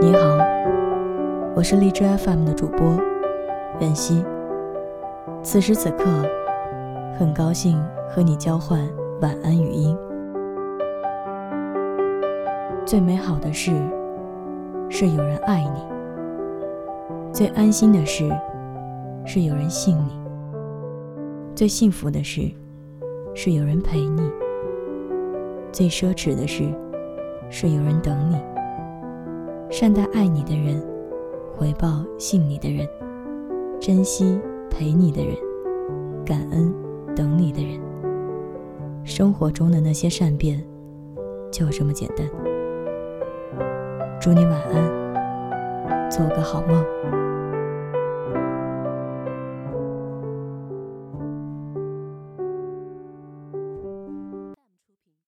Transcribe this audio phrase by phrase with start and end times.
[0.00, 0.38] 你好
[1.56, 2.96] 我是荔枝 FM 的主播
[3.80, 4.24] 袁熙。
[5.42, 6.04] 此时此刻，
[7.18, 8.88] 很高兴和你交换
[9.20, 9.96] 晚安语音。
[12.86, 13.72] 最美好的事
[14.88, 15.82] 是有人爱你，
[17.32, 18.30] 最安心的事
[19.24, 20.12] 是有人信你，
[21.56, 22.48] 最幸福的事
[23.34, 24.30] 是有人陪你，
[25.72, 26.72] 最奢侈的事
[27.50, 28.36] 是有人等你。
[29.70, 30.82] 善待爱你的人，
[31.54, 32.88] 回报信你的人，
[33.78, 35.36] 珍惜陪你的人，
[36.24, 36.74] 感恩
[37.14, 37.78] 等你的人。
[39.04, 40.64] 生活中的那些善变，
[41.52, 42.26] 就这么简单。
[44.18, 46.82] 祝你晚安，做个好梦。